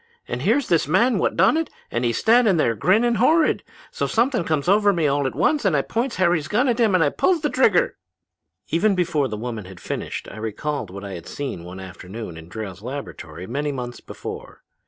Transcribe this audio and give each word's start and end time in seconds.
And 0.27 0.41
here's 0.41 0.67
this 0.67 0.87
man 0.87 1.19
what 1.19 1.35
done 1.35 1.55
it, 1.57 1.69
just 1.91 2.03
a 2.05 2.11
standin' 2.11 2.57
there, 2.57 2.73
grinnin' 2.73 3.17
horrid. 3.17 3.61
So 3.91 4.07
something 4.07 4.43
comes 4.43 4.67
over 4.67 4.91
me 4.91 5.05
all 5.05 5.27
at 5.27 5.35
once 5.35 5.63
and 5.63 5.77
I 5.77 5.83
points 5.83 6.15
Harry's 6.15 6.47
gun 6.47 6.67
at 6.67 6.79
him 6.79 6.95
and 6.95 7.17
pulls 7.17 7.41
the 7.41 7.51
trigger!' 7.51 7.97
"Even 8.69 8.95
before 8.95 9.27
the 9.27 9.37
woman 9.37 9.65
had 9.65 9.79
finished 9.79 10.27
I 10.31 10.37
recalled 10.37 10.89
what 10.89 11.05
I 11.05 11.21
seen 11.21 11.63
one 11.65 11.79
afternoon 11.79 12.35
in 12.35 12.49
Drayle's 12.49 12.81
laboratory 12.81 13.45
many 13.45 13.71
months 13.71 13.99
before. 13.99 14.63